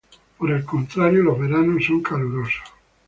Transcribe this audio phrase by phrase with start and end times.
[0.39, 2.63] Por el contrario, los veranos son calurosos.